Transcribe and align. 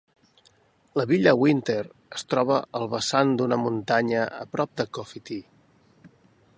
La 0.99 1.03
Villa 1.11 1.33
Winter 1.41 1.83
es 2.19 2.25
troba 2.33 2.57
al 2.79 2.89
vessant 2.95 3.35
d"una 3.41 3.61
muntanya 3.67 4.25
a 4.41 4.45
prop 4.57 4.75
de 4.83 4.91
Cofete. 4.99 5.43